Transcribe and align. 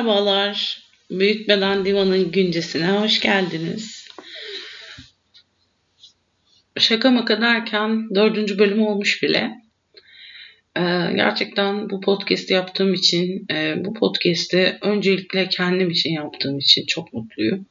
Merhabalar. 0.00 0.82
Büyük 1.10 1.48
Beden 1.48 1.84
Divan'ın 1.84 2.32
güncesine 2.32 2.90
hoş 2.90 3.20
geldiniz. 3.20 4.08
Şaka 6.78 7.10
maka 7.10 7.40
derken 7.40 8.14
dördüncü 8.14 8.58
bölüm 8.58 8.82
olmuş 8.82 9.22
bile. 9.22 9.50
Ee, 10.76 10.80
gerçekten 11.16 11.90
bu 11.90 12.00
podcast 12.00 12.50
yaptığım 12.50 12.94
için, 12.94 13.46
e, 13.50 13.84
bu 13.84 13.94
podcast'i 13.94 14.78
öncelikle 14.82 15.48
kendim 15.48 15.90
için 15.90 16.10
yaptığım 16.10 16.58
için 16.58 16.86
çok 16.86 17.12
mutluyum. 17.12 17.66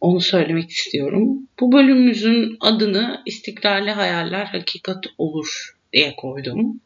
Onu 0.00 0.20
söylemek 0.20 0.70
istiyorum. 0.70 1.48
Bu 1.60 1.72
bölümümüzün 1.72 2.56
adını 2.60 3.22
İstikrarlı 3.26 3.90
Hayaller 3.90 4.44
Hakikat 4.44 5.06
Olur 5.18 5.77
diye 5.92 6.14
koydum. 6.16 6.80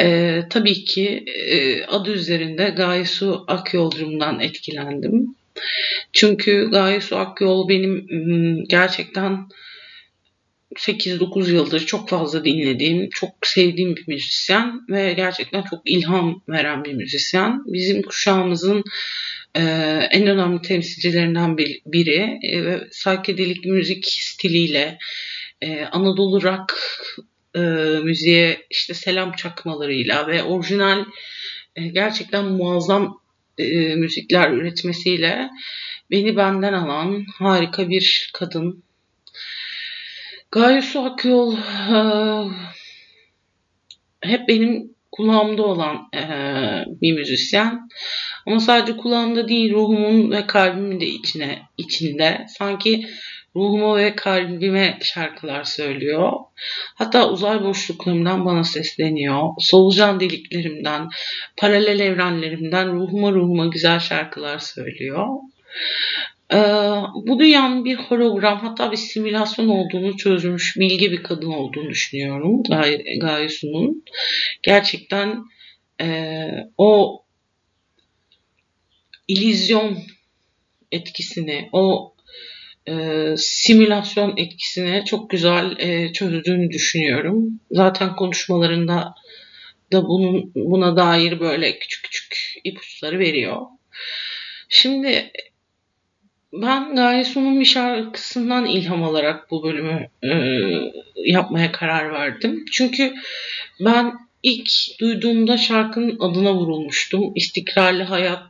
Ee, 0.00 0.42
tabii 0.50 0.84
ki 0.84 1.24
e, 1.50 1.84
adı 1.84 2.12
üzerinde 2.12 2.70
Gayesu 2.70 3.44
Akyolcum'dan 3.48 4.40
etkilendim. 4.40 5.34
Çünkü 6.12 6.68
Gayesu 6.70 7.16
Akyol 7.16 7.68
benim 7.68 8.06
gerçekten 8.68 9.48
8-9 10.76 11.52
yıldır 11.52 11.86
çok 11.86 12.08
fazla 12.08 12.44
dinlediğim, 12.44 13.10
çok 13.10 13.30
sevdiğim 13.42 13.96
bir 13.96 14.04
müzisyen 14.08 14.80
ve 14.88 15.12
gerçekten 15.12 15.62
çok 15.62 15.82
ilham 15.84 16.42
veren 16.48 16.84
bir 16.84 16.92
müzisyen. 16.92 17.62
Bizim 17.66 18.02
kuşağımızın 18.02 18.84
e, 19.54 19.62
en 20.10 20.26
önemli 20.26 20.62
temsilcilerinden 20.62 21.58
biri 21.86 22.38
e, 22.42 22.64
ve 22.64 22.88
psychedelic 22.88 23.70
müzik 23.70 24.04
stiliyle 24.06 24.98
e, 25.60 25.84
Anadolu 25.84 26.42
rock 26.42 26.78
e, 27.54 27.60
müziğe 28.02 28.66
işte 28.70 28.94
selam 28.94 29.32
çakmalarıyla 29.32 30.26
ve 30.26 30.42
orijinal 30.42 31.04
e, 31.76 31.88
gerçekten 31.88 32.44
muazzam 32.44 33.20
e, 33.58 33.94
müzikler 33.94 34.50
üretmesiyle 34.50 35.50
beni 36.10 36.36
benden 36.36 36.72
alan 36.72 37.24
harika 37.38 37.88
bir 37.88 38.30
kadın. 38.34 38.82
Gaye 40.50 40.82
Su 40.82 41.00
Akyol 41.00 41.56
e, 41.56 41.98
hep 44.20 44.48
benim 44.48 44.94
kulağımda 45.12 45.62
olan 45.62 46.08
e, 46.14 46.22
bir 47.00 47.12
müzisyen. 47.12 47.88
Ama 48.46 48.60
sadece 48.60 48.96
kulağımda 48.96 49.48
değil 49.48 49.72
ruhumun 49.72 50.30
ve 50.30 50.46
kalbimin 50.46 51.00
de 51.00 51.06
içine 51.06 51.62
içinde. 51.78 52.46
Sanki 52.58 53.06
ruhuma 53.56 53.96
ve 53.96 54.16
kalbime 54.16 54.98
şarkılar 55.02 55.64
söylüyor. 55.64 56.32
Hatta 56.94 57.30
uzay 57.30 57.62
boşluklarımdan 57.62 58.44
bana 58.44 58.64
sesleniyor. 58.64 59.48
Solucan 59.58 60.20
deliklerimden, 60.20 61.08
paralel 61.56 62.00
evrenlerimden 62.00 62.92
ruhuma 62.92 63.32
ruhuma 63.32 63.66
güzel 63.66 63.98
şarkılar 63.98 64.58
söylüyor. 64.58 65.26
Ee, 66.52 66.56
bu 67.26 67.38
dünyanın 67.38 67.84
bir 67.84 67.96
hologram 67.96 68.60
hatta 68.60 68.92
bir 68.92 68.96
simülasyon 68.96 69.68
olduğunu 69.68 70.16
çözmüş 70.16 70.76
bilgi 70.76 71.12
bir 71.12 71.22
kadın 71.22 71.50
olduğunu 71.50 71.88
düşünüyorum 71.90 72.62
Gay 72.62 73.04
Gaysu'nun. 73.20 74.04
Gerçekten 74.62 75.44
e, 76.00 76.46
o 76.78 77.22
ilizyon 79.28 79.98
etkisini, 80.92 81.68
o 81.72 82.14
e, 82.88 82.94
simülasyon 83.36 84.36
etkisini 84.36 85.04
çok 85.04 85.30
güzel 85.30 85.78
e, 85.78 86.12
çözdüğünü 86.12 86.70
düşünüyorum. 86.70 87.60
Zaten 87.70 88.16
konuşmalarında 88.16 89.14
da 89.92 90.08
bunun 90.08 90.52
buna 90.54 90.96
dair 90.96 91.40
böyle 91.40 91.78
küçük 91.78 92.04
küçük 92.04 92.36
ipuçları 92.64 93.18
veriyor. 93.18 93.60
Şimdi 94.68 95.32
ben 96.52 96.96
Gaye 96.96 97.24
Su'nun 97.24 97.60
bir 97.60 97.64
şarkısından 97.64 98.66
ilham 98.66 99.02
alarak 99.04 99.50
bu 99.50 99.62
bölümü 99.62 100.08
e, 100.22 100.30
yapmaya 101.16 101.72
karar 101.72 102.12
verdim. 102.12 102.64
Çünkü 102.72 103.14
ben 103.80 104.12
ilk 104.42 104.70
duyduğumda 105.00 105.56
şarkının 105.56 106.18
adına 106.20 106.54
vurulmuştum. 106.54 107.32
İstikrarlı 107.34 108.02
hayat 108.02 108.42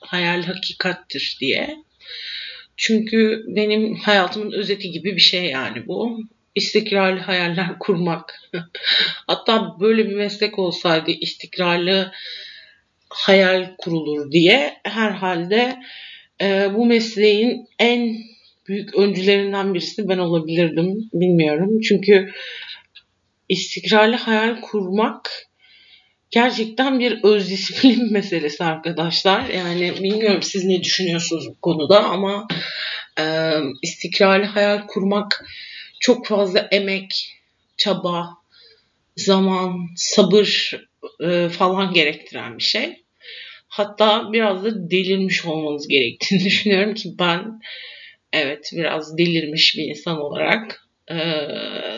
hayal 0.00 0.42
hakikattir 0.42 1.36
diye. 1.40 1.76
Çünkü 2.80 3.44
benim 3.46 3.94
hayatımın 3.94 4.52
özeti 4.52 4.90
gibi 4.90 5.16
bir 5.16 5.20
şey 5.20 5.44
yani 5.44 5.86
bu. 5.86 6.20
İstikrarlı 6.54 7.20
hayaller 7.20 7.78
kurmak. 7.80 8.34
Hatta 9.26 9.76
böyle 9.80 10.08
bir 10.08 10.14
meslek 10.14 10.58
olsaydı 10.58 11.10
istikrarlı 11.10 12.12
hayal 13.08 13.76
kurulur 13.78 14.32
diye 14.32 14.74
herhalde 14.84 15.78
e, 16.40 16.74
bu 16.74 16.86
mesleğin 16.86 17.66
en 17.78 18.16
büyük 18.68 18.94
öncülerinden 18.94 19.74
birisi 19.74 20.08
ben 20.08 20.18
olabilirdim. 20.18 21.10
Bilmiyorum. 21.12 21.80
Çünkü 21.80 22.30
istikrarlı 23.48 24.16
hayal 24.16 24.60
kurmak 24.60 25.49
gerçekten 26.30 27.00
bir 27.00 27.22
öz 27.22 27.50
disiplin 27.50 28.12
meselesi 28.12 28.64
arkadaşlar. 28.64 29.48
Yani 29.48 29.94
bilmiyorum 30.02 30.42
siz 30.42 30.64
ne 30.64 30.82
düşünüyorsunuz 30.82 31.48
bu 31.48 31.60
konuda 31.60 32.04
ama 32.04 32.46
e, 33.20 33.52
istikrarlı 33.82 34.44
hayal 34.44 34.86
kurmak 34.86 35.44
çok 36.00 36.26
fazla 36.26 36.68
emek, 36.70 37.36
çaba, 37.76 38.28
zaman, 39.16 39.88
sabır 39.96 40.70
e, 41.20 41.48
falan 41.48 41.92
gerektiren 41.92 42.58
bir 42.58 42.62
şey. 42.62 43.04
Hatta 43.68 44.32
biraz 44.32 44.64
da 44.64 44.90
delirmiş 44.90 45.44
olmanız 45.44 45.88
gerektiğini 45.88 46.44
düşünüyorum 46.44 46.94
ki 46.94 47.14
ben 47.18 47.60
evet 48.32 48.70
biraz 48.72 49.18
delirmiş 49.18 49.76
bir 49.76 49.84
insan 49.84 50.20
olarak 50.20 50.88
e, 51.10 51.18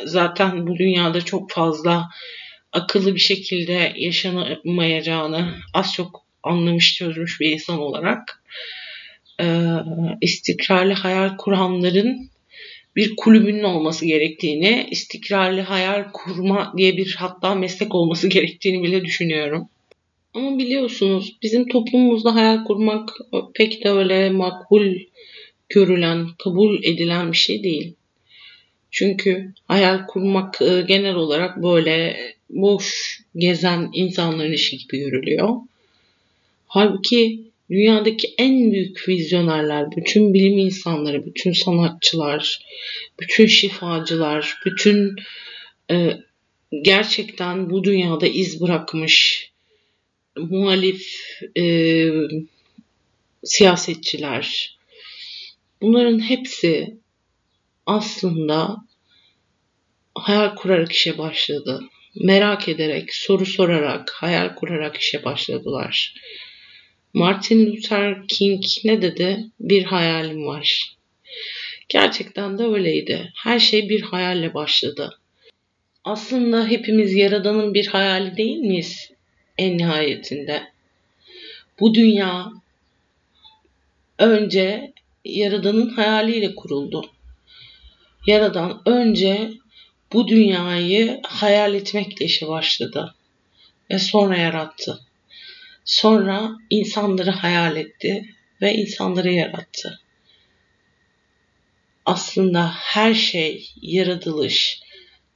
zaten 0.05 0.67
bu 0.67 0.77
dünyada 0.77 1.21
çok 1.21 1.51
fazla 1.51 2.09
akıllı 2.73 3.15
bir 3.15 3.21
şekilde 3.21 3.93
yaşanamayacağını 3.97 5.55
az 5.75 5.93
çok 5.93 6.23
anlamış 6.43 6.95
çözmüş 6.95 7.41
bir 7.41 7.51
insan 7.51 7.79
olarak 7.79 8.43
e, 9.41 9.47
istikrarlı 10.21 10.93
hayal 10.93 11.37
kuranların 11.37 12.31
bir 12.97 13.17
kulübünün 13.17 13.63
olması 13.63 14.07
gerektiğini, 14.07 14.87
istikrarlı 14.91 15.61
hayal 15.61 16.05
kurma 16.13 16.73
diye 16.77 16.97
bir 16.97 17.17
hatta 17.19 17.55
meslek 17.55 17.95
olması 17.95 18.29
gerektiğini 18.29 18.83
bile 18.83 19.05
düşünüyorum. 19.05 19.69
Ama 20.35 20.59
biliyorsunuz 20.59 21.37
bizim 21.43 21.69
toplumumuzda 21.69 22.35
hayal 22.35 22.65
kurmak 22.65 23.11
pek 23.55 23.85
de 23.85 23.91
öyle 23.91 24.31
makbul 24.31 24.95
görülen, 25.69 26.27
kabul 26.45 26.85
edilen 26.85 27.33
bir 27.33 27.37
şey 27.37 27.63
değil. 27.63 27.95
Çünkü 28.91 29.53
hayal 29.69 30.07
kurmak 30.07 30.63
e, 30.63 30.83
genel 30.89 31.15
olarak 31.15 31.63
böyle 31.63 32.17
boş 32.53 33.19
gezen 33.37 33.91
insanların 33.93 34.53
işi 34.53 34.79
gibi 34.79 34.99
görülüyor. 34.99 35.49
Halbuki 36.67 37.41
dünyadaki 37.71 38.35
en 38.39 38.73
büyük 38.73 39.09
vizyonerler, 39.09 39.97
bütün 39.97 40.35
bilim 40.35 40.59
insanları, 40.59 41.27
bütün 41.27 41.53
sanatçılar, 41.53 42.59
bütün 43.21 43.47
şifacılar, 43.47 44.57
bütün 44.67 45.17
e, 45.91 46.19
gerçekten 46.83 47.71
bu 47.71 47.85
dünyada 47.85 48.27
iz 48.27 48.61
bırakmış 48.61 49.49
muhalif 50.37 51.07
e, 51.59 52.07
siyasetçiler, 53.45 54.77
bunların 55.83 56.21
hepsi 56.21 56.97
aslında 57.87 58.77
hayal 60.15 60.55
kurarak 60.55 60.93
işe 60.93 61.19
başladı. 61.19 61.81
Merak 62.15 62.69
ederek, 62.69 63.15
soru 63.15 63.47
sorarak, 63.47 64.11
hayal 64.11 64.55
kurarak 64.55 64.97
işe 64.97 65.25
başladılar. 65.25 66.15
Martin 67.13 67.67
Luther 67.67 68.27
King 68.29 68.65
ne 68.85 69.03
dedi? 69.03 69.45
Bir 69.61 69.85
hayalim 69.85 70.47
var. 70.47 70.97
Gerçekten 71.89 72.59
de 72.59 72.65
öyleydi. 72.65 73.33
Her 73.45 73.59
şey 73.59 73.89
bir 73.89 74.03
hayalle 74.03 74.55
başladı. 74.55 75.19
Aslında 76.05 76.67
hepimiz 76.67 77.15
Yaradan'ın 77.15 77.75
bir 77.75 77.87
hayali 77.87 78.37
değil 78.37 78.57
miyiz? 78.57 79.11
En 79.59 79.79
nihayetinde. 79.79 80.63
Bu 81.81 81.95
dünya 81.95 82.53
önce 84.19 84.93
Yaradan'ın 85.25 85.89
hayaliyle 85.89 86.55
kuruldu. 86.55 87.11
Yaradan 88.27 88.83
önce 88.87 89.51
bu 90.13 90.29
dünyayı 90.29 91.21
hayal 91.23 91.75
etmekle 91.75 92.25
işe 92.25 92.49
başladı 92.49 93.15
ve 93.91 93.99
sonra 93.99 94.37
yarattı. 94.37 95.01
Sonra 95.85 96.51
insanları 96.71 97.31
hayal 97.31 97.77
etti 97.77 98.35
ve 98.63 98.75
insanları 98.75 99.33
yarattı. 99.33 100.01
Aslında 102.05 102.73
her 102.75 103.15
şey, 103.15 103.71
yaratılış, 103.83 104.81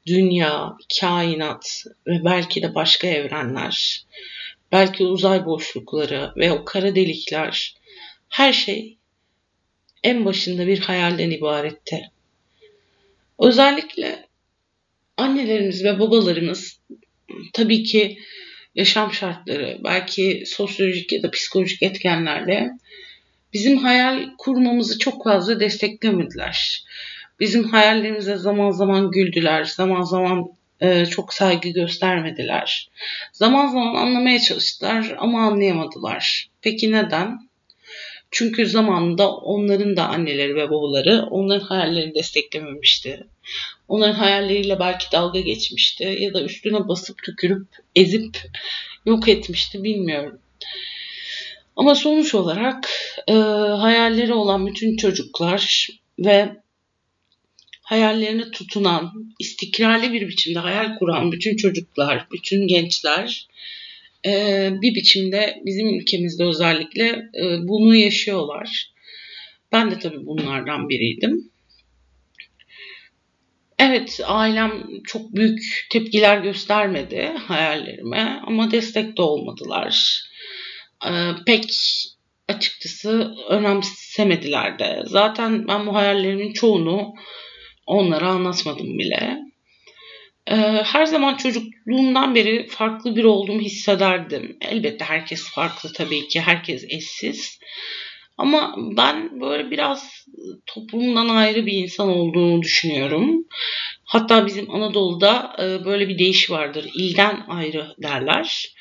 dünya, 0.06 0.76
kainat 1.00 1.84
ve 2.06 2.24
belki 2.24 2.62
de 2.62 2.74
başka 2.74 3.06
evrenler 3.06 4.06
belki 4.72 5.04
uzay 5.04 5.46
boşlukları 5.46 6.32
ve 6.36 6.52
o 6.52 6.64
kara 6.64 6.94
delikler 6.94 7.76
her 8.28 8.52
şey 8.52 8.98
en 10.02 10.24
başında 10.24 10.66
bir 10.66 10.78
hayalden 10.78 11.30
ibaretti. 11.30 12.10
Özellikle 13.38 14.25
annelerimiz 15.16 15.84
ve 15.84 15.98
babalarımız 15.98 16.80
tabii 17.52 17.82
ki 17.82 18.18
yaşam 18.74 19.12
şartları, 19.12 19.78
belki 19.84 20.42
sosyolojik 20.46 21.12
ya 21.12 21.22
da 21.22 21.30
psikolojik 21.30 21.82
etkenlerle 21.82 22.70
bizim 23.52 23.78
hayal 23.78 24.28
kurmamızı 24.38 24.98
çok 24.98 25.24
fazla 25.24 25.60
desteklemediler. 25.60 26.84
Bizim 27.40 27.64
hayallerimize 27.64 28.36
zaman 28.36 28.70
zaman 28.70 29.10
güldüler, 29.10 29.64
zaman 29.64 30.02
zaman 30.02 30.44
e, 30.80 31.06
çok 31.06 31.34
saygı 31.34 31.68
göstermediler. 31.68 32.90
Zaman 33.32 33.66
zaman 33.66 33.94
anlamaya 33.94 34.38
çalıştılar 34.38 35.14
ama 35.18 35.46
anlayamadılar. 35.46 36.48
Peki 36.62 36.92
neden? 36.92 37.45
Çünkü 38.30 38.66
zamanında 38.66 39.36
onların 39.36 39.96
da 39.96 40.08
anneleri 40.08 40.54
ve 40.54 40.70
babaları 40.70 41.26
onların 41.30 41.66
hayallerini 41.66 42.14
desteklememişti. 42.14 43.26
Onların 43.88 44.14
hayalleriyle 44.14 44.78
belki 44.80 45.06
dalga 45.12 45.40
geçmişti 45.40 46.16
ya 46.20 46.34
da 46.34 46.42
üstüne 46.42 46.88
basıp 46.88 47.22
tükürüp 47.22 47.66
ezip 47.96 48.42
yok 49.06 49.28
etmişti 49.28 49.84
bilmiyorum. 49.84 50.38
Ama 51.76 51.94
sonuç 51.94 52.34
olarak 52.34 52.88
e, 53.28 53.32
hayalleri 53.32 54.34
olan 54.34 54.66
bütün 54.66 54.96
çocuklar 54.96 55.88
ve 56.18 56.56
hayallerine 57.82 58.50
tutunan, 58.50 59.34
istikrarlı 59.38 60.12
bir 60.12 60.28
biçimde 60.28 60.58
hayal 60.58 60.98
kuran 60.98 61.32
bütün 61.32 61.56
çocuklar, 61.56 62.26
bütün 62.32 62.66
gençler 62.66 63.48
bir 64.82 64.94
biçimde 64.94 65.62
bizim 65.64 65.88
ülkemizde 65.88 66.44
özellikle 66.44 67.06
e, 67.42 67.42
bunu 67.68 67.94
yaşıyorlar. 67.94 68.92
Ben 69.72 69.90
de 69.90 69.98
tabii 69.98 70.26
bunlardan 70.26 70.88
biriydim. 70.88 71.50
Evet, 73.78 74.20
ailem 74.24 74.86
çok 75.04 75.34
büyük 75.34 75.58
tepkiler 75.90 76.38
göstermedi 76.38 77.32
hayallerime 77.46 78.40
ama 78.46 78.70
destek 78.70 79.16
de 79.16 79.22
olmadılar. 79.22 80.22
Ee, 81.06 81.30
pek 81.46 81.64
açıkçası 82.48 83.34
önemsemediler 83.48 84.78
de. 84.78 85.02
Zaten 85.06 85.68
ben 85.68 85.86
bu 85.86 85.94
hayallerimin 85.94 86.52
çoğunu 86.52 87.14
onlara 87.86 88.28
anlatmadım 88.28 88.98
bile. 88.98 89.45
Ee, 90.50 90.54
her 90.84 91.06
zaman 91.06 91.36
çocukluğumdan 91.36 92.34
beri 92.34 92.66
farklı 92.68 93.16
bir 93.16 93.24
olduğumu 93.24 93.60
hissederdim. 93.60 94.56
Elbette 94.60 95.04
herkes 95.04 95.50
farklı 95.50 95.92
tabii 95.92 96.28
ki, 96.28 96.40
herkes 96.40 96.84
eşsiz. 96.88 97.58
Ama 98.38 98.74
ben 98.78 99.40
böyle 99.40 99.70
biraz 99.70 100.26
toplumdan 100.66 101.28
ayrı 101.28 101.66
bir 101.66 101.72
insan 101.72 102.08
olduğunu 102.08 102.62
düşünüyorum. 102.62 103.46
Hatta 104.04 104.46
bizim 104.46 104.70
Anadolu'da 104.70 105.56
e, 105.58 105.84
böyle 105.84 106.08
bir 106.08 106.18
deyiş 106.18 106.50
vardır. 106.50 106.90
İlden 106.94 107.44
ayrı 107.48 107.94
derler. 108.02 108.74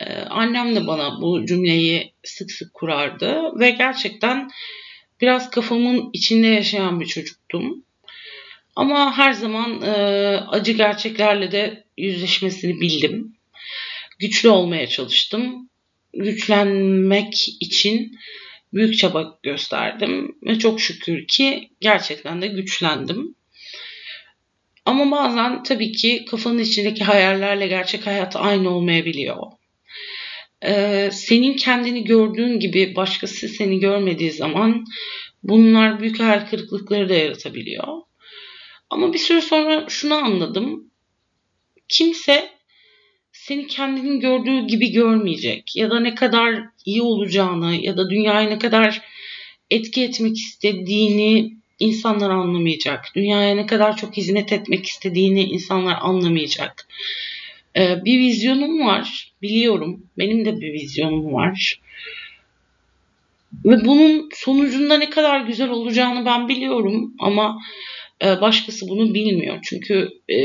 E, 0.00 0.14
annem 0.14 0.76
de 0.76 0.86
bana 0.86 1.20
bu 1.20 1.46
cümleyi 1.46 2.12
sık 2.24 2.50
sık 2.50 2.74
kurardı 2.74 3.42
ve 3.60 3.70
gerçekten 3.70 4.48
biraz 5.20 5.50
kafamın 5.50 6.10
içinde 6.12 6.46
yaşayan 6.46 7.00
bir 7.00 7.06
çocuktum. 7.06 7.84
Ama 8.78 9.18
her 9.18 9.32
zaman 9.32 9.82
e, 9.82 9.90
acı 10.48 10.72
gerçeklerle 10.72 11.52
de 11.52 11.84
yüzleşmesini 11.96 12.80
bildim. 12.80 13.36
Güçlü 14.18 14.48
olmaya 14.48 14.86
çalıştım. 14.86 15.68
Güçlenmek 16.14 17.48
için 17.60 18.18
büyük 18.72 18.98
çaba 18.98 19.38
gösterdim 19.42 20.36
ve 20.42 20.58
çok 20.58 20.80
şükür 20.80 21.26
ki 21.26 21.70
gerçekten 21.80 22.42
de 22.42 22.46
güçlendim. 22.46 23.34
Ama 24.84 25.10
bazen 25.10 25.62
tabii 25.62 25.92
ki 25.92 26.24
kafanın 26.30 26.58
içindeki 26.58 27.04
hayallerle 27.04 27.66
gerçek 27.66 28.06
hayat 28.06 28.36
aynı 28.36 28.70
olmayabiliyor. 28.70 29.36
Ee, 30.64 31.10
senin 31.12 31.56
kendini 31.56 32.04
gördüğün 32.04 32.60
gibi 32.60 32.96
başkası 32.96 33.48
seni 33.48 33.80
görmediği 33.80 34.30
zaman 34.30 34.84
bunlar 35.42 36.00
büyük 36.00 36.20
hayal 36.20 36.46
kırıklıkları 36.46 37.08
da 37.08 37.14
yaratabiliyor. 37.14 38.07
Ama 38.90 39.12
bir 39.12 39.18
süre 39.18 39.40
sonra 39.40 39.86
şunu 39.88 40.14
anladım. 40.14 40.90
Kimse 41.88 42.50
seni 43.32 43.66
kendinin 43.66 44.20
gördüğü 44.20 44.66
gibi 44.66 44.92
görmeyecek 44.92 45.76
ya 45.76 45.90
da 45.90 46.00
ne 46.00 46.14
kadar 46.14 46.64
iyi 46.84 47.02
olacağını 47.02 47.74
ya 47.74 47.96
da 47.96 48.10
dünyaya 48.10 48.48
ne 48.48 48.58
kadar 48.58 49.02
etki 49.70 50.02
etmek 50.04 50.36
istediğini 50.36 51.58
insanlar 51.78 52.30
anlamayacak. 52.30 53.04
Dünyaya 53.14 53.54
ne 53.54 53.66
kadar 53.66 53.96
çok 53.96 54.16
hizmet 54.16 54.52
etmek 54.52 54.86
istediğini 54.86 55.42
insanlar 55.44 55.98
anlamayacak. 56.00 56.86
Ee, 57.76 58.04
bir 58.04 58.18
vizyonum 58.18 58.86
var, 58.86 59.32
biliyorum. 59.42 60.06
Benim 60.18 60.44
de 60.44 60.60
bir 60.60 60.72
vizyonum 60.72 61.32
var. 61.32 61.80
Ve 63.64 63.84
bunun 63.84 64.28
sonucunda 64.34 64.98
ne 64.98 65.10
kadar 65.10 65.40
güzel 65.40 65.70
olacağını 65.70 66.24
ben 66.24 66.48
biliyorum 66.48 67.14
ama 67.18 67.58
e, 68.24 68.40
başkası 68.40 68.88
bunu 68.88 69.14
bilmiyor. 69.14 69.58
Çünkü 69.62 70.08
e, 70.28 70.38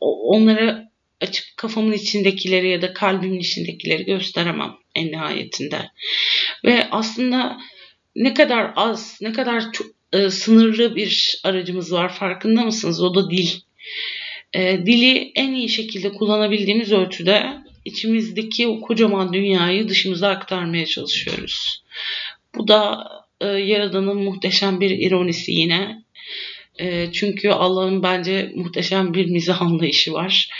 onlara 0.00 0.90
açıp 1.20 1.44
kafamın 1.56 1.92
içindekileri 1.92 2.70
ya 2.70 2.82
da 2.82 2.92
kalbimin 2.92 3.40
içindekileri 3.40 4.04
gösteremem 4.04 4.74
en 4.94 5.12
nihayetinde. 5.12 5.90
Ve 6.64 6.88
aslında 6.90 7.58
ne 8.16 8.34
kadar 8.34 8.72
az, 8.76 9.18
ne 9.20 9.32
kadar 9.32 9.72
çok, 9.72 9.86
e, 10.12 10.30
sınırlı 10.30 10.96
bir 10.96 11.40
aracımız 11.44 11.92
var 11.92 12.14
farkında 12.14 12.62
mısınız? 12.62 13.02
O 13.02 13.14
da 13.14 13.30
dil. 13.30 13.48
Dili 14.86 15.32
en 15.34 15.52
iyi 15.52 15.68
şekilde 15.68 16.12
kullanabildiğimiz 16.12 16.92
ölçüde 16.92 17.46
içimizdeki 17.86 18.68
o 18.68 18.80
kocaman 18.80 19.32
dünyayı 19.32 19.88
dışımıza 19.88 20.28
aktarmaya 20.28 20.86
çalışıyoruz. 20.86 21.82
Bu 22.54 22.68
da 22.68 23.08
e, 23.40 23.46
Yaradan'ın 23.46 24.16
muhteşem 24.16 24.80
bir 24.80 24.90
ironisi 24.90 25.52
yine. 25.52 26.02
E, 26.78 27.12
çünkü 27.12 27.48
Allah'ın 27.48 28.02
bence 28.02 28.52
muhteşem 28.54 29.14
bir 29.14 29.26
mizah 29.26 29.62
anlayışı 29.62 30.12
var. 30.12 30.50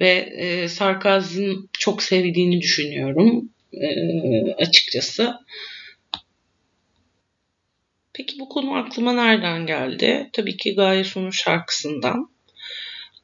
Ve 0.00 0.10
e, 0.36 0.68
sarkazm 0.68 1.52
çok 1.72 2.02
sevdiğini 2.02 2.60
düşünüyorum 2.60 3.48
e, 3.72 3.88
açıkçası. 4.52 5.34
Peki 8.12 8.38
bu 8.38 8.48
konu 8.48 8.74
aklıma 8.74 9.12
nereden 9.12 9.66
geldi? 9.66 10.30
Tabii 10.32 10.56
ki 10.56 10.74
Gaye 10.74 11.04
Sonu 11.04 11.32
şarkısından. 11.32 12.30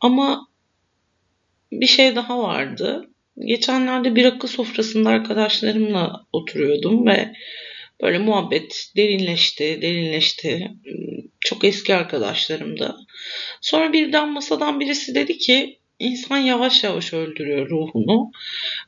Ama 0.01 0.49
bir 1.73 1.87
şey 1.87 2.17
daha 2.17 2.43
vardı. 2.43 3.09
Geçenlerde 3.39 4.17
bir 4.17 4.25
akıl 4.25 4.49
sofrasında 4.49 5.09
arkadaşlarımla 5.09 6.27
oturuyordum 6.33 7.07
ve 7.07 7.33
böyle 8.03 8.19
muhabbet 8.19 8.93
derinleşti, 8.97 9.79
derinleşti. 9.83 10.71
Çok 11.41 11.65
eski 11.65 11.95
arkadaşlarımdı. 11.95 12.97
Sonra 13.61 13.93
birden 13.93 14.33
masadan 14.33 14.81
birisi 14.81 15.15
dedi 15.15 15.39
ki 15.39 15.79
insan 15.99 16.39
yavaş 16.39 16.85
yavaş 16.85 17.13
öldürüyor 17.13 17.71
ruhunu. 17.71 18.31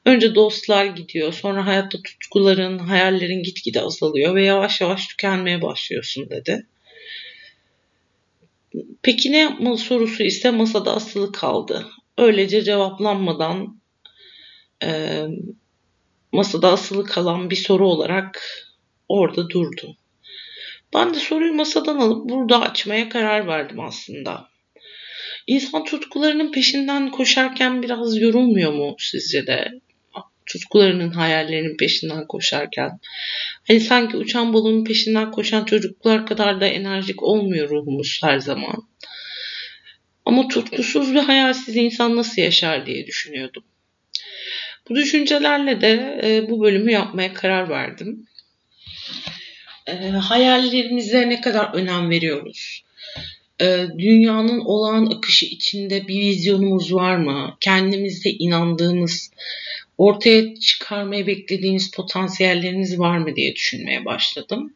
Önce 0.04 0.34
dostlar 0.34 0.84
gidiyor, 0.84 1.32
sonra 1.32 1.66
hayatta 1.66 2.02
tutkuların, 2.02 2.78
hayallerin 2.78 3.42
gitgide 3.42 3.80
azalıyor 3.80 4.34
ve 4.34 4.44
yavaş 4.44 4.80
yavaş 4.80 5.06
tükenmeye 5.06 5.62
başlıyorsun 5.62 6.30
dedi. 6.30 6.66
Peki 9.02 9.32
ne 9.32 9.38
yapmalı 9.38 9.78
sorusu 9.78 10.22
ise 10.22 10.50
masada 10.50 10.94
asılı 10.94 11.32
kaldı. 11.32 11.86
Öylece 12.18 12.62
cevaplanmadan 12.62 13.80
e, 14.82 15.22
masada 16.32 16.72
asılı 16.72 17.04
kalan 17.04 17.50
bir 17.50 17.56
soru 17.56 17.88
olarak 17.88 18.42
orada 19.14 19.50
durdu. 19.50 19.96
Ben 20.94 21.14
de 21.14 21.18
soruyu 21.18 21.54
masadan 21.54 21.96
alıp 21.96 22.28
burada 22.28 22.60
açmaya 22.60 23.08
karar 23.08 23.46
verdim 23.46 23.80
aslında. 23.80 24.48
İnsan 25.46 25.84
tutkularının 25.84 26.52
peşinden 26.52 27.10
koşarken 27.10 27.82
biraz 27.82 28.20
yorulmuyor 28.20 28.72
mu 28.72 28.96
sizce 28.98 29.46
de? 29.46 29.72
Tutkularının, 30.46 31.10
hayallerinin 31.10 31.76
peşinden 31.76 32.26
koşarken. 32.26 32.90
Hani 33.68 33.80
sanki 33.80 34.16
uçan 34.16 34.52
balonun 34.52 34.84
peşinden 34.84 35.30
koşan 35.30 35.64
çocuklar 35.64 36.26
kadar 36.26 36.60
da 36.60 36.66
enerjik 36.66 37.22
olmuyor 37.22 37.70
ruhumuz 37.70 38.20
her 38.22 38.38
zaman. 38.38 38.88
Ama 40.24 40.48
tutkusuz 40.48 41.14
ve 41.14 41.20
hayalsiz 41.20 41.76
insan 41.76 42.16
nasıl 42.16 42.42
yaşar 42.42 42.86
diye 42.86 43.06
düşünüyordum. 43.06 43.64
Bu 44.88 44.94
düşüncelerle 44.94 45.80
de 45.80 46.20
e, 46.24 46.50
bu 46.50 46.60
bölümü 46.60 46.92
yapmaya 46.92 47.34
karar 47.34 47.68
verdim. 47.68 48.26
E, 49.86 49.94
hayallerimize 50.08 51.28
ne 51.28 51.40
kadar 51.40 51.74
önem 51.74 52.10
veriyoruz? 52.10 52.84
e, 53.60 53.86
dünyanın 53.98 54.60
olağan 54.60 55.06
akışı 55.06 55.46
içinde 55.46 56.08
bir 56.08 56.20
vizyonumuz 56.20 56.94
var 56.94 57.16
mı? 57.16 57.56
Kendimizde 57.60 58.30
inandığımız, 58.30 59.30
ortaya 59.98 60.54
çıkarmayı 60.54 61.26
beklediğiniz 61.26 61.90
potansiyelleriniz 61.90 62.98
var 62.98 63.18
mı 63.18 63.36
diye 63.36 63.54
düşünmeye 63.54 64.04
başladım. 64.04 64.74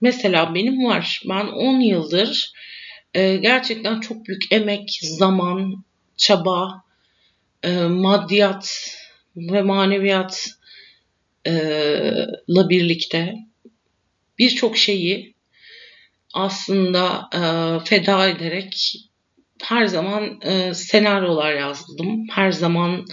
Mesela 0.00 0.54
benim 0.54 0.84
var. 0.84 1.22
Ben 1.28 1.46
10 1.46 1.80
yıldır 1.80 2.52
e, 3.14 3.36
gerçekten 3.36 4.00
çok 4.00 4.26
büyük 4.26 4.52
emek, 4.52 4.98
zaman, 5.02 5.84
çaba, 6.16 6.82
e, 7.62 7.72
maddiyat 7.80 8.96
ve 9.36 9.62
maneviyatla 9.62 10.50
e, 11.46 12.68
birlikte 12.68 13.34
birçok 14.38 14.76
şeyi 14.76 15.34
aslında 16.34 17.28
e, 17.34 17.40
feda 17.84 18.28
ederek 18.28 18.92
her 19.62 19.86
zaman 19.86 20.40
e, 20.42 20.74
senaryolar 20.74 21.54
yazdım. 21.54 22.26
Her 22.30 22.52
zaman 22.52 23.06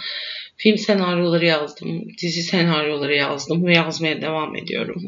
film 0.57 0.77
senaryoları 0.77 1.45
yazdım, 1.45 2.07
dizi 2.21 2.43
senaryoları 2.43 3.15
yazdım 3.15 3.65
ve 3.65 3.73
yazmaya 3.73 4.21
devam 4.21 4.55
ediyorum. 4.55 5.01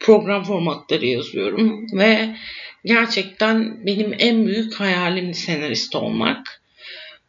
Program 0.00 0.44
formatları 0.44 1.06
yazıyorum 1.06 1.86
ve 1.92 2.36
gerçekten 2.84 3.86
benim 3.86 4.14
en 4.18 4.46
büyük 4.46 4.74
hayalim 4.74 5.34
senarist 5.34 5.96
olmak. 5.96 6.62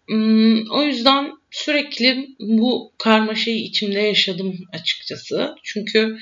Hmm, 0.07 0.71
o 0.71 0.83
yüzden 0.83 1.31
sürekli 1.51 2.27
bu 2.39 2.93
karmaşayı 2.97 3.57
içimde 3.57 3.99
yaşadım 3.99 4.59
açıkçası. 4.73 5.55
Çünkü 5.63 6.17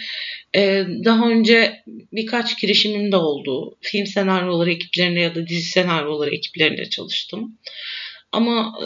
e, 0.55 0.85
daha 1.05 1.29
önce 1.29 1.83
birkaç 2.13 2.61
girişimim 2.61 3.11
de 3.11 3.15
oldu. 3.15 3.77
Film 3.81 4.05
senaryoları 4.05 4.71
ekiplerinde 4.71 5.19
ya 5.19 5.35
da 5.35 5.47
dizi 5.47 5.69
senaryoları 5.69 6.35
ekiplerinde 6.35 6.89
çalıştım. 6.89 7.57
Ama 8.31 8.73
e, 8.81 8.85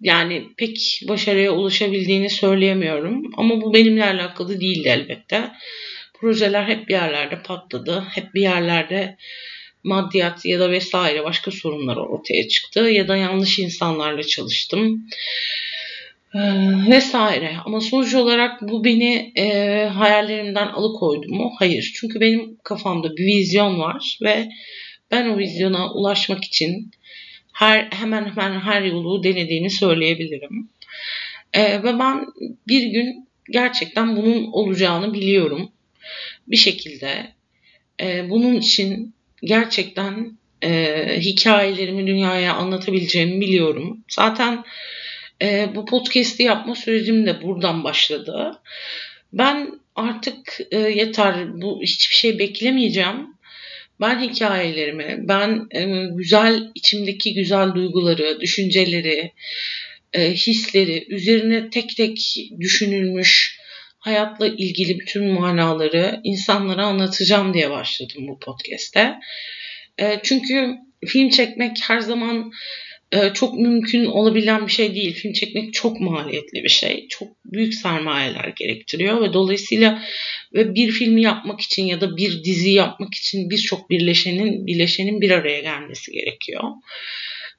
yani 0.00 0.46
pek 0.56 1.00
başarıya 1.08 1.52
ulaşabildiğini 1.52 2.30
söyleyemiyorum. 2.30 3.22
Ama 3.36 3.60
bu 3.60 3.74
benimle 3.74 4.04
alakalı 4.04 4.60
değildi 4.60 4.88
elbette. 4.88 5.50
Projeler 6.20 6.64
hep 6.64 6.88
bir 6.88 6.94
yerlerde 6.94 7.42
patladı. 7.42 8.04
Hep 8.14 8.34
bir 8.34 8.42
yerlerde 8.42 9.16
maddiyat 9.86 10.44
ya 10.44 10.60
da 10.60 10.70
vesaire 10.70 11.24
başka 11.24 11.50
sorunlar 11.50 11.96
ortaya 11.96 12.48
çıktı. 12.48 12.80
Ya 12.80 13.08
da 13.08 13.16
yanlış 13.16 13.58
insanlarla 13.58 14.22
çalıştım. 14.22 15.06
Ee, 16.34 16.40
vesaire. 16.90 17.56
Ama 17.64 17.80
sonuç 17.80 18.14
olarak 18.14 18.62
bu 18.62 18.84
beni 18.84 19.32
e, 19.36 19.44
hayallerimden 19.86 20.66
alıkoydu 20.66 21.34
mu? 21.34 21.52
Hayır. 21.58 21.92
Çünkü 21.94 22.20
benim 22.20 22.56
kafamda 22.64 23.16
bir 23.16 23.26
vizyon 23.26 23.78
var 23.78 24.18
ve 24.22 24.48
ben 25.10 25.28
o 25.28 25.38
vizyona 25.38 25.92
ulaşmak 25.92 26.44
için 26.44 26.90
her 27.52 27.88
hemen 27.92 28.30
hemen 28.30 28.60
her 28.60 28.82
yolu 28.82 29.22
denediğimi 29.22 29.70
söyleyebilirim. 29.70 30.68
E, 31.52 31.82
ve 31.82 31.98
ben 31.98 32.26
bir 32.68 32.86
gün 32.86 33.28
gerçekten 33.50 34.16
bunun 34.16 34.46
olacağını 34.52 35.14
biliyorum. 35.14 35.70
Bir 36.48 36.56
şekilde 36.56 37.32
e, 38.00 38.30
bunun 38.30 38.54
için 38.54 39.15
gerçekten 39.42 40.38
e, 40.62 40.96
hikayelerimi 41.20 42.06
dünyaya 42.06 42.54
anlatabileceğimi 42.54 43.40
biliyorum. 43.40 44.04
Zaten 44.08 44.64
e, 45.42 45.68
bu 45.74 45.84
podcast'i 45.84 46.42
yapma 46.42 46.74
sürecim 46.74 47.26
de 47.26 47.42
buradan 47.42 47.84
başladı. 47.84 48.60
Ben 49.32 49.80
artık 49.96 50.60
e, 50.70 50.78
yeter 50.78 51.60
bu 51.62 51.82
hiçbir 51.82 52.14
şey 52.14 52.38
beklemeyeceğim 52.38 53.36
ben 54.00 54.20
hikayelerimi, 54.20 55.28
ben 55.28 55.66
e, 55.70 56.08
güzel 56.16 56.70
içimdeki 56.74 57.34
güzel 57.34 57.74
duyguları, 57.74 58.40
düşünceleri, 58.40 59.32
e, 60.12 60.32
hisleri, 60.32 61.06
üzerine 61.08 61.70
tek 61.70 61.96
tek 61.96 62.36
düşünülmüş 62.60 63.58
hayatla 64.06 64.46
ilgili 64.46 64.98
bütün 64.98 65.32
manaları 65.32 66.20
insanlara 66.24 66.86
anlatacağım 66.86 67.54
diye 67.54 67.70
başladım 67.70 68.28
bu 68.28 68.38
podcast'te. 68.38 69.14
E, 69.98 70.20
çünkü 70.22 70.74
film 71.06 71.28
çekmek 71.28 71.76
her 71.82 72.00
zaman 72.00 72.52
e, 73.12 73.32
çok 73.32 73.54
mümkün 73.54 74.04
olabilen 74.04 74.66
bir 74.66 74.72
şey 74.72 74.94
değil. 74.94 75.14
Film 75.14 75.32
çekmek 75.32 75.74
çok 75.74 76.00
maliyetli 76.00 76.64
bir 76.64 76.68
şey. 76.68 77.06
Çok 77.08 77.28
büyük 77.44 77.74
sermayeler 77.74 78.52
gerektiriyor 78.56 79.22
ve 79.22 79.32
dolayısıyla 79.32 80.02
ve 80.54 80.74
bir 80.74 80.90
filmi 80.90 81.22
yapmak 81.22 81.60
için 81.60 81.86
ya 81.86 82.00
da 82.00 82.16
bir 82.16 82.44
dizi 82.44 82.70
yapmak 82.70 83.14
için 83.14 83.50
birçok 83.50 83.90
birleşenin 83.90 84.66
birleşenin 84.66 85.20
bir 85.20 85.30
araya 85.30 85.60
gelmesi 85.60 86.12
gerekiyor. 86.12 86.62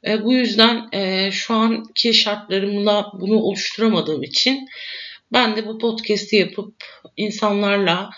E, 0.07 0.23
bu 0.23 0.33
yüzden 0.33 0.81
e, 0.93 1.31
şu 1.31 1.53
anki 1.53 2.13
şartlarımla 2.13 3.11
bunu 3.21 3.35
oluşturamadığım 3.35 4.23
için 4.23 4.67
ben 5.33 5.55
de 5.55 5.65
bu 5.65 5.77
podcast'i 5.77 6.35
yapıp 6.35 6.75
insanlarla 7.17 8.09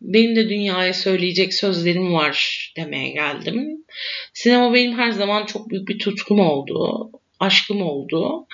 benim 0.00 0.36
de 0.36 0.48
dünyaya 0.48 0.94
söyleyecek 0.94 1.54
sözlerim 1.54 2.14
var 2.14 2.72
demeye 2.76 3.08
geldim. 3.08 3.84
Sinema 4.32 4.74
benim 4.74 4.98
her 4.98 5.10
zaman 5.10 5.46
çok 5.46 5.70
büyük 5.70 5.88
bir 5.88 5.98
tutkum 5.98 6.40
oldu, 6.40 7.10
aşkım 7.40 7.82
oldu 7.82 8.46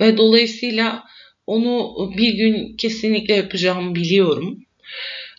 ve 0.00 0.16
dolayısıyla 0.16 1.04
onu 1.46 1.94
bir 2.16 2.34
gün 2.34 2.76
kesinlikle 2.76 3.34
yapacağımı 3.34 3.94
biliyorum. 3.94 4.64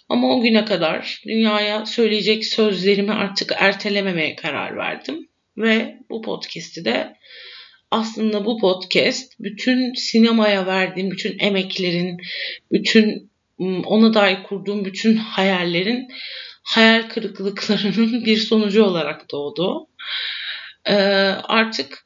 Ama 0.10 0.36
o 0.36 0.42
güne 0.42 0.66
kadar 0.66 1.22
dünyaya 1.28 1.86
söyleyecek 1.86 2.46
sözlerimi 2.46 3.12
artık 3.12 3.54
ertelememeye 3.58 4.36
karar 4.36 4.78
verdim. 4.78 5.28
Ve 5.58 5.98
bu 6.10 6.22
podcast'i 6.22 6.86
de 6.86 7.16
aslında 7.94 8.46
bu 8.46 8.58
podcast 8.58 9.34
bütün 9.40 9.94
sinemaya 9.94 10.66
verdiğim 10.66 11.12
bütün 11.12 11.40
emeklerin, 11.40 12.18
bütün 12.72 13.32
ona 13.86 14.14
dair 14.14 14.44
kurduğum 14.44 14.86
bütün 14.86 15.16
hayallerin 15.16 16.08
hayal 16.64 17.10
kırıklıklarının 17.10 18.26
bir 18.26 18.38
sonucu 18.38 18.84
olarak 18.84 19.32
doğdu. 19.32 19.88
Ee, 20.86 20.94
artık 21.44 22.06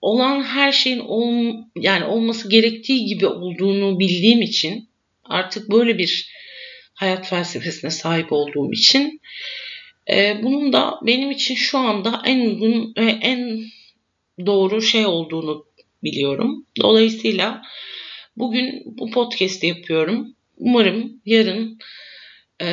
olan 0.00 0.42
her 0.42 0.72
şeyin 0.72 1.00
ol, 1.00 1.54
yani 1.76 2.04
olması 2.04 2.50
gerektiği 2.50 3.04
gibi 3.04 3.26
olduğunu 3.26 3.98
bildiğim 3.98 4.42
için 4.42 4.88
artık 5.24 5.70
böyle 5.70 5.98
bir 5.98 6.30
hayat 6.94 7.28
felsefesine 7.28 7.90
sahip 7.90 8.32
olduğum 8.32 8.72
için 8.72 9.20
e, 10.10 10.42
bunun 10.42 10.72
da 10.72 10.94
benim 11.02 11.30
için 11.30 11.54
şu 11.54 11.78
anda 11.78 12.22
en 12.24 12.40
uygun 12.40 12.94
ve 12.98 13.10
en 13.10 13.64
doğru 14.46 14.82
şey 14.82 15.06
olduğunu 15.06 15.66
biliyorum. 16.02 16.66
Dolayısıyla 16.80 17.62
bugün 18.36 18.82
bu 18.84 19.10
podcast'i 19.10 19.66
yapıyorum. 19.66 20.34
Umarım 20.56 21.20
yarın 21.26 21.78
e, 22.62 22.68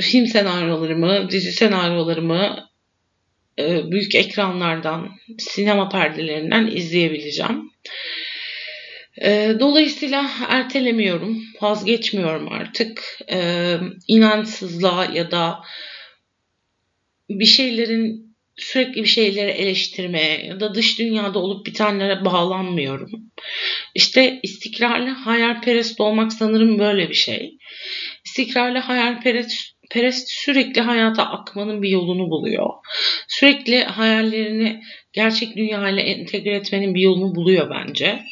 film 0.00 0.26
senaryolarımı, 0.26 1.30
dizi 1.30 1.52
senaryolarımı 1.52 2.68
e, 3.58 3.90
büyük 3.90 4.14
ekranlardan, 4.14 5.10
sinema 5.38 5.88
perdelerinden 5.88 6.66
izleyebileceğim. 6.66 7.70
E, 9.22 9.56
dolayısıyla 9.60 10.30
ertelemiyorum, 10.48 11.42
vazgeçmiyorum 11.60 12.52
artık. 12.52 13.18
E, 13.32 13.76
inançsızlığa 14.08 15.04
ya 15.04 15.30
da 15.30 15.60
bir 17.30 17.44
şeylerin 17.44 18.27
sürekli 18.58 19.02
bir 19.02 19.08
şeyleri 19.08 19.50
eleştirmeye 19.50 20.46
ya 20.46 20.60
da 20.60 20.74
dış 20.74 20.98
dünyada 20.98 21.38
olup 21.38 21.66
bitenlere 21.66 22.24
bağlanmıyorum. 22.24 23.10
İşte 23.94 24.40
istikrarlı 24.42 25.10
hayalperest 25.10 26.00
olmak 26.00 26.32
sanırım 26.32 26.78
böyle 26.78 27.08
bir 27.08 27.14
şey. 27.14 27.58
İstikrarlı 28.24 28.78
hayalperest 28.78 29.78
perest 29.90 30.28
sürekli 30.30 30.80
hayata 30.80 31.22
akmanın 31.22 31.82
bir 31.82 31.88
yolunu 31.88 32.30
buluyor. 32.30 32.70
Sürekli 33.28 33.84
hayallerini 33.84 34.80
gerçek 35.12 35.56
dünyayla 35.56 36.02
entegre 36.02 36.56
etmenin 36.56 36.94
bir 36.94 37.00
yolunu 37.00 37.34
buluyor 37.34 37.70
bence. 37.70 38.22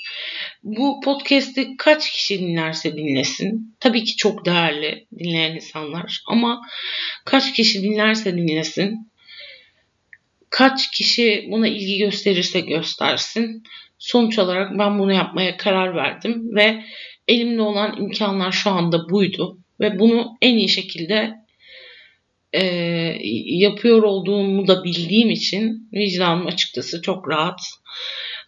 Bu 0.63 1.01
podcast'i 1.05 1.77
kaç 1.79 2.13
kişi 2.13 2.39
dinlerse 2.41 2.97
dinlesin. 2.97 3.77
Tabii 3.81 4.05
ki 4.05 4.17
çok 4.17 4.47
değerli 4.47 5.07
dinleyen 5.19 5.55
insanlar 5.55 6.23
ama 6.27 6.61
kaç 7.25 7.53
kişi 7.53 7.83
dinlerse 7.83 8.37
dinlesin. 8.37 9.11
Kaç 10.51 10.91
kişi 10.91 11.49
buna 11.51 11.69
ilgi 11.69 11.99
gösterirse 11.99 12.61
göstersin. 12.61 13.63
Sonuç 13.99 14.39
olarak 14.39 14.79
ben 14.79 14.99
bunu 14.99 15.13
yapmaya 15.13 15.57
karar 15.57 15.95
verdim 15.95 16.55
ve 16.57 16.83
elimde 17.29 17.63
olan 17.63 17.97
imkanlar 17.97 18.53
şu 18.53 18.71
anda 18.71 19.09
buydu 19.11 19.59
ve 19.81 19.99
bunu 19.99 20.37
en 20.43 20.57
iyi 20.57 20.69
şekilde 20.69 21.35
e, 22.53 22.65
yapıyor 23.47 24.03
olduğumu 24.03 24.67
da 24.67 24.85
bildiğim 24.85 25.31
için 25.31 25.89
vicdanım 25.93 26.47
açıkçası 26.47 27.03
çok 27.03 27.29
rahat. 27.29 27.61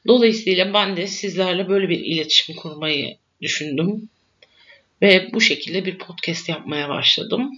Dolayısıyla 0.06 0.74
ben 0.74 0.96
de 0.96 1.06
sizlerle 1.06 1.68
böyle 1.68 1.88
bir 1.88 2.00
iletişim 2.00 2.56
kurmayı 2.56 3.16
düşündüm. 3.42 4.08
Ve 5.02 5.30
bu 5.34 5.40
şekilde 5.40 5.84
bir 5.84 5.98
podcast 5.98 6.48
yapmaya 6.48 6.88
başladım. 6.88 7.50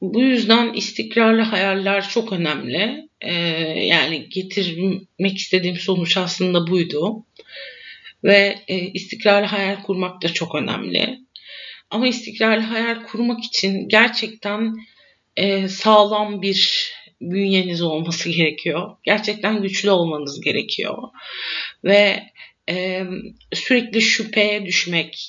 Bu 0.00 0.20
yüzden 0.20 0.72
istikrarlı 0.72 1.42
hayaller 1.42 2.08
çok 2.08 2.32
önemli. 2.32 3.08
Ee, 3.20 3.34
yani 3.84 4.28
getirmek 4.28 5.36
istediğim 5.36 5.76
sonuç 5.76 6.16
aslında 6.16 6.66
buydu. 6.66 7.24
Ve 8.24 8.58
e, 8.68 8.78
istikrarlı 8.78 9.46
hayal 9.46 9.82
kurmak 9.82 10.22
da 10.22 10.28
çok 10.28 10.54
önemli. 10.54 11.18
Ama 11.90 12.08
istikrarlı 12.08 12.62
hayal 12.62 13.02
kurmak 13.02 13.44
için 13.44 13.88
gerçekten 13.88 14.74
e, 15.36 15.68
sağlam 15.68 16.42
bir 16.42 16.90
bünyeniz 17.20 17.82
olması 17.82 18.30
gerekiyor. 18.30 18.96
Gerçekten 19.02 19.62
güçlü 19.62 19.90
olmanız 19.90 20.40
gerekiyor. 20.40 20.98
Ve 21.84 22.22
e, 22.70 23.02
sürekli 23.52 24.02
şüpheye 24.02 24.66
düşmek, 24.66 25.28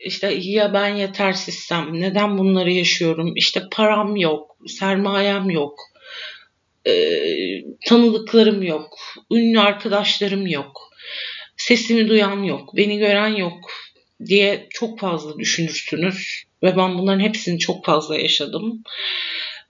işte 0.00 0.34
ya 0.40 0.74
ben 0.74 0.96
yetersizsem, 0.96 2.00
neden 2.00 2.38
bunları 2.38 2.72
yaşıyorum, 2.72 3.32
işte 3.36 3.62
param 3.72 4.16
yok, 4.16 4.56
sermayem 4.66 5.50
yok, 5.50 5.78
e, 6.86 6.92
tanıdıklarım 7.86 8.62
yok, 8.62 8.98
ünlü 9.30 9.60
arkadaşlarım 9.60 10.46
yok, 10.46 10.90
sesimi 11.56 12.08
duyan 12.08 12.42
yok, 12.42 12.76
beni 12.76 12.98
gören 12.98 13.36
yok 13.36 13.70
diye 14.26 14.66
çok 14.70 15.00
fazla 15.00 15.38
düşünürsünüz. 15.38 16.44
Ve 16.62 16.76
ben 16.76 16.98
bunların 16.98 17.20
hepsini 17.20 17.58
çok 17.58 17.84
fazla 17.84 18.18
yaşadım. 18.18 18.82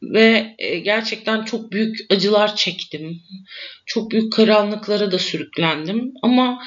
Ve 0.02 0.56
gerçekten 0.84 1.44
çok 1.44 1.72
büyük 1.72 1.96
acılar 2.10 2.56
çektim. 2.56 3.22
Çok 3.86 4.10
büyük 4.10 4.32
karanlıklara 4.32 5.12
da 5.12 5.18
sürüklendim. 5.18 6.12
Ama 6.22 6.62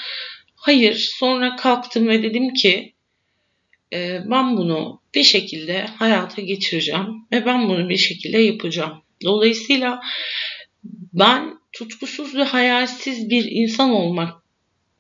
hayır 0.56 1.12
sonra 1.20 1.56
kalktım 1.56 2.08
ve 2.08 2.24
dedim 2.24 2.54
ki 2.54 2.94
e, 3.94 4.20
ben 4.26 4.58
bunu 4.58 5.02
bir 5.16 5.24
şekilde 5.24 5.82
hayata 5.82 6.42
geçireceğim 6.42 7.08
ve 7.32 7.46
ben 7.46 7.70
bunu 7.70 7.90
bir 7.90 7.98
şekilde 7.98 8.38
yapacağım. 8.38 9.04
Dolayısıyla 9.24 10.02
ben 11.14 11.54
tutkusuz 11.72 12.36
ve 12.36 12.44
hayalsiz 12.44 13.30
bir 13.30 13.46
insan 13.52 13.90
olmak 13.90 14.34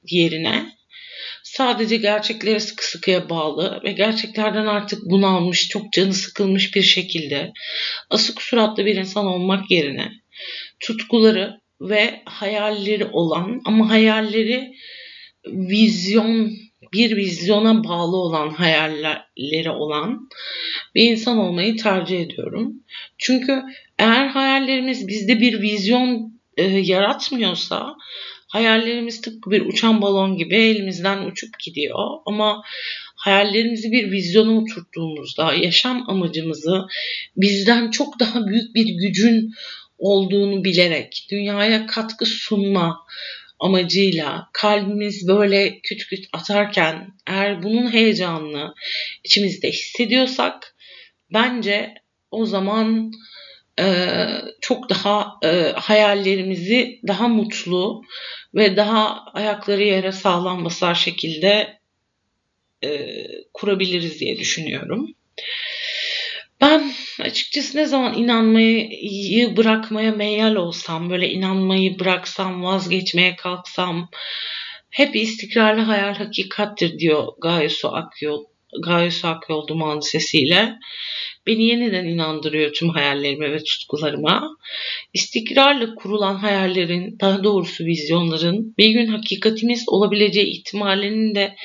yerine 0.04 0.72
sadece 1.44 1.98
gerçeklere 1.98 2.60
sıkı 2.60 2.86
sıkıya 2.86 3.30
bağlı 3.30 3.82
ve 3.84 3.92
gerçeklerden 3.92 4.66
artık 4.66 5.02
bunalmış, 5.06 5.68
çok 5.68 5.94
canı 5.94 6.14
sıkılmış 6.14 6.76
bir 6.76 6.82
şekilde 6.82 7.52
asık 8.10 8.42
suratlı 8.42 8.86
bir 8.86 8.96
insan 8.96 9.26
olmak 9.26 9.72
yerine 9.72 10.12
tutkuları 10.80 11.62
ve 11.82 12.22
hayalleri 12.26 13.06
olan 13.06 13.62
ama 13.66 13.90
hayalleri 13.90 14.74
vizyon 15.46 16.52
bir 16.94 17.16
vizyona 17.16 17.84
bağlı 17.84 18.18
olan 18.18 18.50
hayalleri 18.50 19.70
olan 19.70 20.30
bir 20.96 21.12
insan 21.12 21.38
olmayı 21.38 21.78
tercih 21.78 22.22
ediyorum. 22.22 22.74
Çünkü 23.18 23.62
eğer 24.00 24.28
hayallerimiz 24.28 25.08
bizde 25.08 25.40
bir 25.40 25.62
vizyon 25.62 26.40
e, 26.58 26.64
yaratmıyorsa 26.64 27.96
hayallerimiz 28.48 29.22
tıpkı 29.22 29.52
bir 29.52 29.62
uçan 29.62 30.02
balon 30.02 30.38
gibi 30.38 30.56
elimizden 30.56 31.26
uçup 31.26 31.60
gidiyor. 31.60 32.10
Ama 32.26 32.62
hayallerimizi 33.16 33.92
bir 33.92 34.12
vizyona 34.12 34.58
oturttuğumuzda 34.58 35.54
yaşam 35.54 36.10
amacımızı 36.10 36.82
bizden 37.38 37.92
çok 37.92 38.20
daha 38.20 38.48
büyük 38.48 38.76
bir 38.76 38.86
gücün 38.86 39.52
olduğunu 39.98 40.64
bilerek 40.64 41.28
dünyaya 41.32 41.88
katkı 41.88 42.26
sunma 42.26 43.00
amacıyla 43.62 44.50
kalbimiz 44.54 45.28
böyle 45.28 45.80
küt 45.80 46.06
küt 46.06 46.26
atarken 46.34 47.14
eğer 47.28 47.64
bunun 47.64 47.94
heyecanını 47.94 48.74
içimizde 49.24 49.70
hissediyorsak 49.70 50.76
bence 51.34 51.94
o 52.32 52.46
zaman 52.46 53.12
e, 53.80 54.16
çok 54.62 54.90
daha 54.90 55.40
e, 55.44 55.72
hayallerimizi 55.76 57.00
daha 57.08 57.28
mutlu 57.28 58.02
ve 58.56 58.78
daha 58.78 59.26
ayakları 59.34 59.84
yere 59.84 60.12
sağlam 60.12 60.66
basar 60.66 60.96
şekilde 60.96 61.80
e, 62.84 63.18
kurabiliriz 63.54 64.20
diye 64.20 64.40
düşünüyorum. 64.40 65.08
Ben 66.62 66.92
açıkçası 67.20 67.78
ne 67.78 67.86
zaman 67.86 68.18
inanmayı 68.18 69.58
bırakmaya 69.58 70.12
meyal 70.12 70.56
olsam, 70.56 71.10
böyle 71.10 71.30
inanmayı 71.30 72.00
bıraksam, 72.00 72.64
vazgeçmeye 72.64 73.36
kalksam, 73.36 74.10
hep 74.90 75.16
istikrarlı 75.16 75.82
hayal 75.82 76.16
hakikattir 76.16 77.00
diyor 77.00 77.28
Gaye 77.42 77.70
Su 77.70 77.96
Akyol, 77.96 78.46
Gaye 78.84 79.12
Su 79.12 79.28
Akyol 79.28 79.68
Duman 79.68 80.00
sesiyle 80.00 80.74
beni 81.48 81.64
yeniden 81.64 82.06
inandırıyor 82.06 82.74
tüm 82.74 82.90
hayallerime 82.90 83.52
ve 83.52 83.64
tutkularıma. 83.64 84.58
İstikrarlı 85.14 85.96
kurulan 85.96 86.36
hayallerin, 86.36 87.20
daha 87.20 87.44
doğrusu 87.44 87.86
vizyonların 87.86 88.76
bir 88.78 88.90
gün 88.90 89.08
hakikatimiz 89.08 89.84
olabileceği 89.90 90.48
ihtimalinin 90.48 91.36
de 91.36 91.56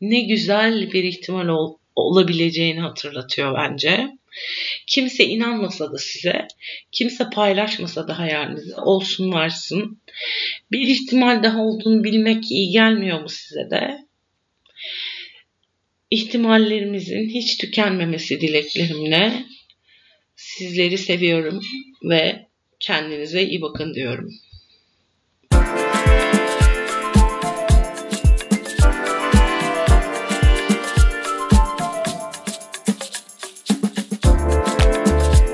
ne 0.00 0.20
güzel 0.20 0.92
bir 0.92 1.04
ihtimal 1.04 1.48
ol, 1.48 1.76
olabileceğini 1.96 2.80
hatırlatıyor 2.80 3.54
bence. 3.54 4.17
Kimse 4.86 5.24
inanmasa 5.24 5.92
da 5.92 5.98
size, 5.98 6.48
kimse 6.92 7.30
paylaşmasa 7.30 8.08
da 8.08 8.18
hayalinizi 8.18 8.74
olsun 8.74 9.32
varsın. 9.32 10.02
Bir 10.72 10.86
ihtimal 10.86 11.42
daha 11.42 11.62
olduğunu 11.62 12.04
bilmek 12.04 12.50
iyi 12.50 12.70
gelmiyor 12.70 13.20
mu 13.20 13.28
size 13.28 13.70
de? 13.70 14.08
ihtimallerimizin 16.10 17.28
hiç 17.28 17.56
tükenmemesi 17.56 18.40
dileklerimle 18.40 19.44
sizleri 20.36 20.98
seviyorum 20.98 21.60
ve 22.10 22.46
kendinize 22.80 23.42
iyi 23.42 23.62
bakın 23.62 23.94
diyorum. 23.94 24.30